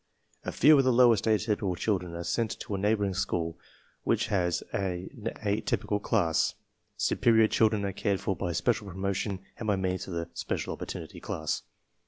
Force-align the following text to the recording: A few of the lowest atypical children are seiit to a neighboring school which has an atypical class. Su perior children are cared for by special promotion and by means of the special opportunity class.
A 0.43 0.51
few 0.51 0.75
of 0.79 0.83
the 0.83 0.91
lowest 0.91 1.25
atypical 1.25 1.77
children 1.77 2.15
are 2.15 2.21
seiit 2.23 2.57
to 2.61 2.73
a 2.73 2.77
neighboring 2.79 3.13
school 3.13 3.59
which 4.03 4.29
has 4.29 4.63
an 4.73 5.09
atypical 5.43 6.01
class. 6.01 6.55
Su 6.97 7.15
perior 7.15 7.47
children 7.47 7.85
are 7.85 7.93
cared 7.93 8.19
for 8.19 8.35
by 8.35 8.51
special 8.51 8.87
promotion 8.87 9.41
and 9.59 9.67
by 9.67 9.75
means 9.75 10.07
of 10.07 10.13
the 10.15 10.27
special 10.33 10.73
opportunity 10.73 11.19
class. 11.19 11.61